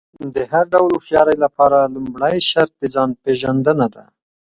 [0.17, 4.03] چې د هر ډول هوښيارۍ لپاره لومړی شرط د ځان پېژندنه ده.